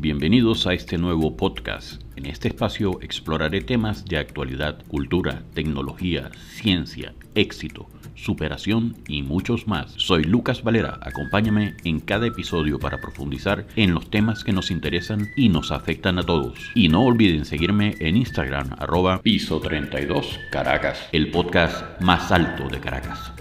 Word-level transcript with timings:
Bienvenidos 0.00 0.66
a 0.66 0.72
este 0.72 0.96
nuevo 0.96 1.36
podcast. 1.36 2.00
En 2.16 2.24
este 2.24 2.48
espacio 2.48 3.02
exploraré 3.02 3.60
temas 3.60 4.06
de 4.06 4.16
actualidad, 4.16 4.82
cultura, 4.88 5.42
tecnología, 5.52 6.30
ciencia, 6.54 7.12
éxito, 7.34 7.86
superación 8.14 8.96
y 9.06 9.22
muchos 9.22 9.68
más. 9.68 9.92
Soy 9.98 10.24
Lucas 10.24 10.62
Valera, 10.62 10.98
acompáñame 11.02 11.76
en 11.84 12.00
cada 12.00 12.28
episodio 12.28 12.78
para 12.78 12.98
profundizar 12.98 13.66
en 13.76 13.92
los 13.92 14.08
temas 14.08 14.42
que 14.42 14.54
nos 14.54 14.70
interesan 14.70 15.28
y 15.36 15.50
nos 15.50 15.70
afectan 15.70 16.18
a 16.18 16.22
todos. 16.22 16.58
Y 16.74 16.88
no 16.88 17.04
olviden 17.04 17.44
seguirme 17.44 17.94
en 18.00 18.16
Instagram 18.16 18.70
arroba 18.78 19.20
piso 19.20 19.60
32 19.60 20.40
Caracas, 20.50 21.10
el 21.12 21.30
podcast 21.30 22.00
más 22.00 22.32
alto 22.32 22.70
de 22.70 22.80
Caracas. 22.80 23.34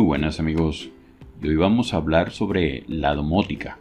Muy 0.00 0.06
buenas 0.06 0.40
amigos, 0.40 0.88
hoy 1.42 1.56
vamos 1.56 1.92
a 1.92 1.98
hablar 1.98 2.30
sobre 2.30 2.84
la 2.88 3.14
domótica, 3.14 3.76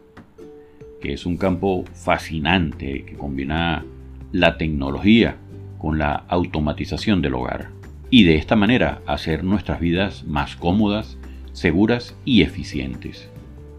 que 0.99 1.13
es 1.13 1.25
un 1.25 1.37
campo 1.37 1.85
fascinante 1.93 3.05
que 3.05 3.13
combina 3.13 3.85
la 4.33 4.57
tecnología 4.57 5.37
con 5.77 5.97
la 5.97 6.25
automatización 6.27 7.21
del 7.21 7.35
hogar 7.35 7.69
y 8.09 8.25
de 8.25 8.35
esta 8.35 8.57
manera 8.57 9.01
hacer 9.07 9.45
nuestras 9.45 9.79
vidas 9.79 10.25
más 10.25 10.57
cómodas, 10.57 11.17
seguras 11.53 12.17
y 12.25 12.41
eficientes. 12.41 13.29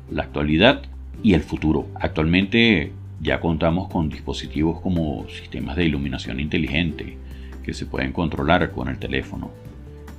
la 0.10 0.24
actualidad 0.24 0.84
y 1.22 1.34
el 1.34 1.42
futuro. 1.42 1.90
Actualmente 1.96 2.94
ya 3.20 3.42
contamos 3.42 3.90
con 3.90 4.08
dispositivos 4.08 4.80
como 4.80 5.28
sistemas 5.28 5.76
de 5.76 5.88
iluminación 5.88 6.40
inteligente 6.40 7.18
que 7.66 7.74
se 7.74 7.86
pueden 7.86 8.14
controlar 8.14 8.72
con 8.72 8.88
el 8.88 8.98
teléfono, 8.98 9.52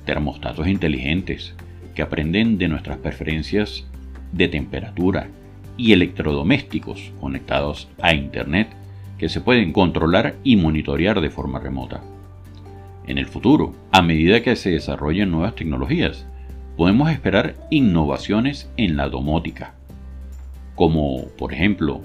termostatos 0.05 0.67
inteligentes 0.67 1.55
que 1.95 2.03
aprenden 2.03 2.59
de 2.59 2.67
nuestras 2.67 2.99
preferencias 2.99 3.87
de 4.33 4.49
temperatura 4.49 5.29
y 5.77 5.93
electrodomésticos 5.93 7.11
conectados 7.19 7.89
a 7.99 8.13
Internet 8.13 8.67
que 9.17 9.29
se 9.29 9.41
pueden 9.41 9.73
controlar 9.73 10.35
y 10.43 10.57
monitorear 10.57 11.21
de 11.21 11.31
forma 11.31 11.57
remota. 11.57 12.03
En 13.09 13.17
el 13.17 13.25
futuro, 13.25 13.73
a 13.91 14.03
medida 14.03 14.43
que 14.43 14.55
se 14.55 14.69
desarrollen 14.69 15.31
nuevas 15.31 15.55
tecnologías, 15.55 16.27
podemos 16.77 17.09
esperar 17.09 17.55
innovaciones 17.71 18.69
en 18.77 18.97
la 18.97 19.09
domótica, 19.09 19.73
como 20.75 21.25
por 21.35 21.51
ejemplo 21.51 22.01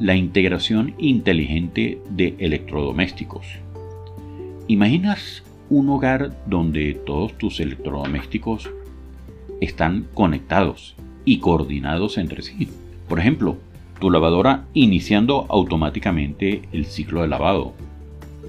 la 0.00 0.16
integración 0.16 0.94
inteligente 0.96 2.00
de 2.08 2.36
electrodomésticos. 2.38 3.46
¿Imaginas 4.66 5.42
un 5.68 5.90
hogar 5.90 6.34
donde 6.46 6.94
todos 6.94 7.36
tus 7.36 7.60
electrodomésticos 7.60 8.70
están 9.60 10.06
conectados 10.14 10.94
y 11.26 11.38
coordinados 11.38 12.16
entre 12.16 12.40
sí? 12.40 12.66
Por 13.10 13.20
ejemplo, 13.20 13.58
tu 14.00 14.10
lavadora 14.10 14.64
iniciando 14.72 15.44
automáticamente 15.50 16.62
el 16.72 16.86
ciclo 16.86 17.20
de 17.20 17.28
lavado, 17.28 17.74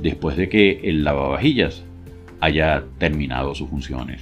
después 0.01 0.37
de 0.37 0.47
que 0.47 0.79
el 0.85 1.03
lavavajillas 1.03 1.83
haya 2.39 2.83
terminado 2.97 3.55
sus 3.55 3.69
funciones. 3.69 4.21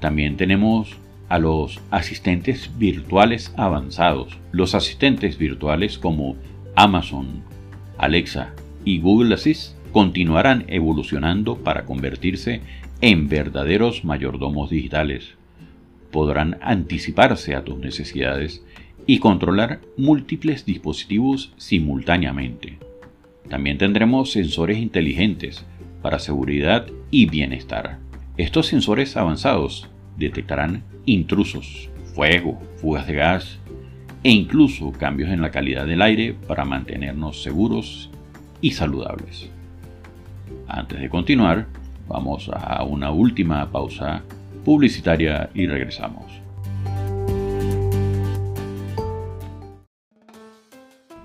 También 0.00 0.36
tenemos 0.36 0.96
a 1.28 1.38
los 1.38 1.80
asistentes 1.90 2.70
virtuales 2.78 3.54
avanzados. 3.56 4.38
Los 4.50 4.74
asistentes 4.74 5.38
virtuales 5.38 5.98
como 5.98 6.36
Amazon, 6.74 7.42
Alexa 7.98 8.54
y 8.84 9.00
Google 9.00 9.34
Assist 9.34 9.76
continuarán 9.92 10.64
evolucionando 10.68 11.56
para 11.56 11.84
convertirse 11.84 12.62
en 13.00 13.28
verdaderos 13.28 14.04
mayordomos 14.04 14.70
digitales. 14.70 15.34
Podrán 16.10 16.58
anticiparse 16.60 17.54
a 17.54 17.62
tus 17.62 17.78
necesidades 17.78 18.64
y 19.06 19.18
controlar 19.18 19.80
múltiples 19.96 20.64
dispositivos 20.64 21.52
simultáneamente. 21.56 22.78
También 23.48 23.78
tendremos 23.78 24.32
sensores 24.32 24.78
inteligentes 24.78 25.64
para 26.02 26.18
seguridad 26.18 26.86
y 27.10 27.26
bienestar. 27.26 27.98
Estos 28.36 28.66
sensores 28.66 29.16
avanzados 29.16 29.88
detectarán 30.16 30.84
intrusos, 31.06 31.90
fuego, 32.14 32.60
fugas 32.76 33.06
de 33.06 33.14
gas 33.14 33.58
e 34.22 34.30
incluso 34.30 34.92
cambios 34.92 35.30
en 35.30 35.40
la 35.40 35.50
calidad 35.50 35.86
del 35.86 36.02
aire 36.02 36.34
para 36.46 36.64
mantenernos 36.64 37.42
seguros 37.42 38.10
y 38.60 38.72
saludables. 38.72 39.50
Antes 40.68 41.00
de 41.00 41.08
continuar, 41.08 41.66
vamos 42.06 42.50
a 42.52 42.82
una 42.84 43.10
última 43.10 43.70
pausa 43.70 44.22
publicitaria 44.64 45.50
y 45.54 45.66
regresamos. 45.66 46.40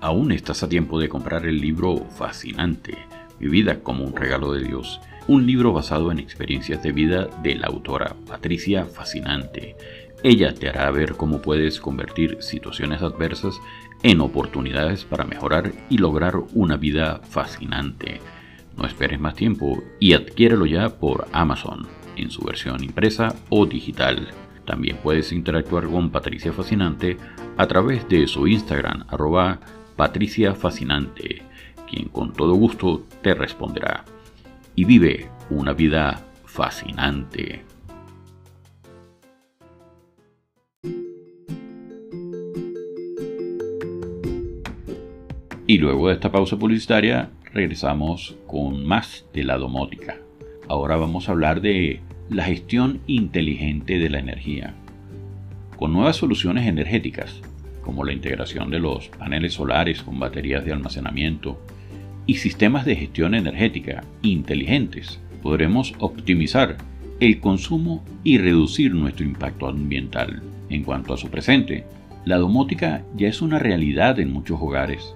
Aún 0.00 0.30
estás 0.32 0.62
a 0.62 0.68
tiempo 0.68 1.00
de 1.00 1.08
comprar 1.08 1.46
el 1.46 1.60
libro 1.60 1.96
fascinante, 2.10 2.96
Mi 3.38 3.48
vida 3.48 3.80
como 3.80 4.04
un 4.04 4.16
regalo 4.16 4.52
de 4.52 4.64
Dios, 4.64 5.00
un 5.28 5.46
libro 5.46 5.72
basado 5.72 6.10
en 6.12 6.18
experiencias 6.18 6.82
de 6.82 6.92
vida 6.92 7.28
de 7.42 7.56
la 7.56 7.66
autora 7.66 8.16
Patricia 8.26 8.84
Fascinante. 8.84 9.76
Ella 10.22 10.54
te 10.54 10.68
hará 10.68 10.90
ver 10.90 11.14
cómo 11.14 11.42
puedes 11.42 11.80
convertir 11.80 12.38
situaciones 12.40 13.02
adversas 13.02 13.60
en 14.02 14.20
oportunidades 14.20 15.04
para 15.04 15.24
mejorar 15.24 15.72
y 15.90 15.98
lograr 15.98 16.36
una 16.54 16.76
vida 16.76 17.20
fascinante. 17.28 18.20
No 18.76 18.86
esperes 18.86 19.20
más 19.20 19.34
tiempo 19.34 19.82
y 20.00 20.12
adquiérelo 20.12 20.66
ya 20.66 20.90
por 20.90 21.26
Amazon, 21.32 21.86
en 22.16 22.30
su 22.30 22.42
versión 22.42 22.82
impresa 22.84 23.34
o 23.48 23.66
digital. 23.66 24.28
También 24.64 24.98
puedes 25.02 25.32
interactuar 25.32 25.86
con 25.86 26.10
Patricia 26.10 26.52
Fascinante 26.52 27.16
a 27.56 27.66
través 27.66 28.08
de 28.08 28.26
su 28.26 28.46
Instagram, 28.46 29.04
arroba 29.08 29.60
quien 31.86 32.08
con 32.08 32.32
todo 32.32 32.54
gusto 32.54 33.04
te 33.22 33.34
responderá. 33.34 34.04
Y 34.74 34.84
vive 34.84 35.28
una 35.50 35.72
vida 35.72 36.22
fascinante. 36.44 37.62
Y 45.68 45.78
luego 45.78 46.08
de 46.08 46.14
esta 46.14 46.30
pausa 46.30 46.56
publicitaria 46.56 47.30
regresamos 47.52 48.36
con 48.46 48.86
más 48.86 49.26
de 49.32 49.42
la 49.42 49.56
domótica. 49.58 50.18
Ahora 50.68 50.96
vamos 50.96 51.28
a 51.28 51.32
hablar 51.32 51.60
de 51.60 52.00
la 52.28 52.44
gestión 52.44 53.00
inteligente 53.06 53.98
de 53.98 54.10
la 54.10 54.18
energía. 54.18 54.74
Con 55.76 55.92
nuevas 55.92 56.16
soluciones 56.16 56.66
energéticas 56.66 57.42
como 57.82 58.04
la 58.04 58.12
integración 58.12 58.70
de 58.70 58.80
los 58.80 59.08
paneles 59.08 59.54
solares 59.54 60.02
con 60.02 60.18
baterías 60.18 60.64
de 60.64 60.72
almacenamiento 60.72 61.60
y 62.26 62.34
sistemas 62.34 62.84
de 62.84 62.96
gestión 62.96 63.34
energética 63.34 64.04
inteligentes, 64.22 65.20
podremos 65.42 65.94
optimizar 65.98 66.76
el 67.20 67.40
consumo 67.40 68.04
y 68.24 68.38
reducir 68.38 68.94
nuestro 68.94 69.24
impacto 69.24 69.68
ambiental. 69.68 70.42
En 70.68 70.82
cuanto 70.82 71.14
a 71.14 71.16
su 71.16 71.28
presente, 71.28 71.84
la 72.24 72.36
domótica 72.36 73.04
ya 73.16 73.28
es 73.28 73.40
una 73.40 73.58
realidad 73.58 74.18
en 74.18 74.32
muchos 74.32 74.60
hogares. 74.60 75.14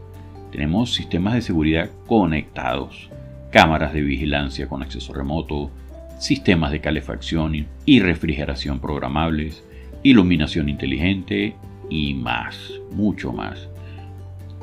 Tenemos 0.53 0.95
sistemas 0.95 1.35
de 1.35 1.43
seguridad 1.43 1.91
conectados, 2.07 3.11
cámaras 3.51 3.93
de 3.93 4.03
vigilancia 4.03 4.69
con 4.69 4.83
acceso 4.83 5.13
remoto, 5.13 5.71
sistemas 6.19 6.71
de 6.71 6.81
calefacción 6.81 7.67
y 7.85 8.01
refrigeración 8.01 8.79
programables, 8.79 9.65
iluminación 10.03 10.69
inteligente 10.69 11.56
y 11.89 12.15
más, 12.15 12.73
mucho 12.93 13.33
más. 13.33 13.69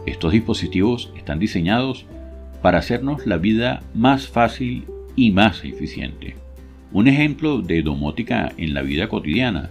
Estos 0.06 0.32
dispositivos 0.32 1.12
están 1.18 1.40
diseñados 1.40 2.06
para 2.68 2.80
hacernos 2.80 3.25
la 3.25 3.38
vida 3.38 3.81
más 3.94 4.28
fácil 4.28 4.84
y 5.16 5.31
más 5.31 5.64
eficiente. 5.64 6.36
Un 6.92 7.08
ejemplo 7.08 7.62
de 7.62 7.81
domótica 7.81 8.52
en 8.58 8.74
la 8.74 8.81
vida 8.81 9.08
cotidiana 9.08 9.69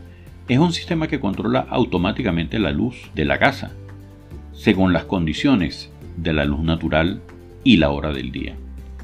es 0.48 0.58
un 0.58 0.72
sistema 0.72 1.06
que 1.06 1.20
controla 1.20 1.66
automáticamente 1.68 2.58
la 2.58 2.70
luz 2.70 3.10
de 3.14 3.26
la 3.26 3.38
casa, 3.38 3.72
según 4.54 4.94
las 4.94 5.04
condiciones 5.04 5.92
de 6.16 6.32
la 6.32 6.46
luz 6.46 6.60
natural 6.60 7.20
y 7.64 7.76
la 7.76 7.90
hora 7.90 8.14
del 8.14 8.32
día. 8.32 8.54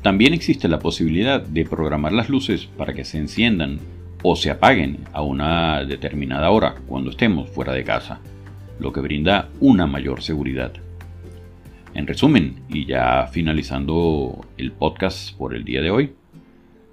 También 0.00 0.32
existe 0.32 0.68
la 0.68 0.78
posibilidad 0.78 1.42
de 1.42 1.66
programar 1.66 2.14
las 2.14 2.30
luces 2.30 2.64
para 2.64 2.94
que 2.94 3.04
se 3.04 3.18
enciendan 3.18 3.78
o 4.22 4.36
se 4.36 4.50
apaguen 4.50 5.00
a 5.12 5.20
una 5.20 5.84
determinada 5.84 6.48
hora 6.48 6.76
cuando 6.86 7.10
estemos 7.10 7.50
fuera 7.50 7.74
de 7.74 7.84
casa, 7.84 8.20
lo 8.80 8.90
que 8.90 9.02
brinda 9.02 9.50
una 9.60 9.86
mayor 9.86 10.22
seguridad. 10.22 10.72
En 11.94 12.06
resumen, 12.06 12.56
y 12.70 12.86
ya 12.86 13.26
finalizando 13.30 14.46
el 14.56 14.72
podcast 14.72 15.36
por 15.36 15.54
el 15.54 15.62
día 15.64 15.82
de 15.82 15.90
hoy, 15.90 16.12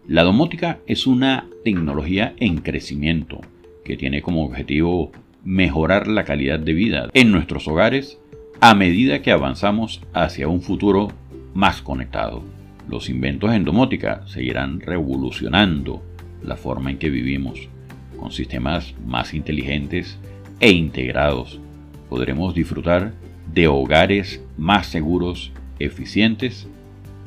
la 0.08 0.24
domótica 0.24 0.80
es 0.88 1.08
una 1.08 1.46
tecnología 1.64 2.34
en 2.38 2.58
crecimiento 2.58 3.40
que 3.86 3.96
tiene 3.96 4.22
como 4.22 4.44
objetivo 4.44 5.12
mejorar 5.46 6.08
la 6.08 6.26
calidad 6.26 6.60
de 6.60 6.74
vida 6.74 7.10
en 7.14 7.32
nuestros 7.32 7.68
hogares 7.70 8.20
a 8.60 8.76
medida 8.76 9.22
que 9.22 9.32
avanzamos 9.32 10.02
hacia 10.14 10.50
un 10.50 10.62
futuro 10.62 11.08
más 11.54 11.82
conectado. 11.82 12.44
Los 12.90 13.10
inventos 13.10 13.54
en 13.54 13.64
domótica 13.64 14.28
seguirán 14.28 14.82
revolucionando 14.82 16.04
la 16.44 16.58
forma 16.58 16.92
en 16.92 16.98
que 16.98 17.10
vivimos. 17.10 17.70
Con 18.18 18.32
sistemas 18.32 18.96
más 19.06 19.34
inteligentes 19.34 20.20
e 20.60 20.72
integrados 20.72 21.62
podremos 22.10 22.54
disfrutar 22.54 23.14
de 23.54 23.68
hogares 23.68 24.42
más 24.58 24.88
seguros, 24.88 25.52
eficientes 25.80 26.68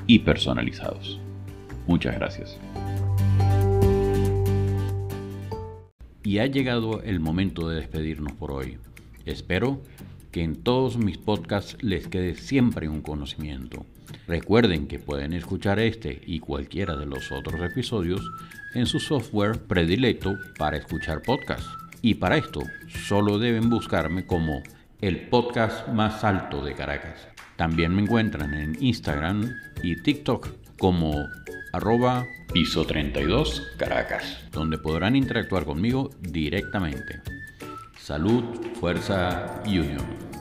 y 0.07 0.21
personalizados. 0.21 1.21
Muchas 1.87 2.15
gracias. 2.15 2.59
Y 6.25 6.39
ha 6.39 6.47
llegado 6.47 7.03
el 7.03 7.19
momento 7.21 7.69
de 7.69 7.77
despedirnos 7.77 8.33
por 8.33 8.53
hoy. 8.53 8.79
Espero 9.27 9.83
que 10.31 10.43
en 10.43 10.57
todos 10.57 10.97
mis 10.97 11.19
podcasts 11.19 11.77
les 11.83 12.07
quede 12.09 12.37
siempre 12.37 12.89
un 12.89 13.03
conocimiento. 13.03 13.85
Recuerden 14.27 14.87
que 14.87 14.99
pueden 14.99 15.33
escuchar 15.33 15.79
este 15.79 16.23
y 16.27 16.39
cualquiera 16.39 16.97
de 16.97 17.07
los 17.07 17.33
otros 17.33 17.61
episodios 17.61 18.23
en 18.75 18.87
su 18.87 19.01
software 19.01 19.59
predilecto 19.59 20.37
para 20.59 20.77
escuchar 20.77 21.23
podcasts. 21.23 21.69
Y 22.01 22.15
para 22.15 22.37
esto 22.37 22.63
solo 23.07 23.39
deben 23.39 23.69
buscarme 23.69 24.25
como 24.27 24.63
el 25.03 25.29
podcast 25.29 25.89
más 25.89 26.23
alto 26.23 26.65
de 26.65 26.75
Caracas. 26.75 27.27
También 27.57 27.93
me 27.93 28.03
encuentran 28.03 28.55
en 28.55 28.77
Instagram 28.81 29.53
y 29.83 30.01
TikTok 30.01 30.49
como 30.79 31.27
arroba 31.73 32.25
piso 32.53 32.85
32 32.87 33.73
Caracas, 33.79 34.39
donde 34.53 34.79
podrán 34.79 35.17
interactuar 35.17 35.65
conmigo 35.65 36.11
directamente. 36.21 37.21
Salud, 37.99 38.45
fuerza 38.79 39.61
y 39.67 39.79
unión. 39.79 40.32